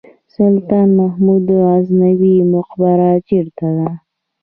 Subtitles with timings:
[0.35, 3.89] سلطان محمود غزنوي مقبره چیرته ده؟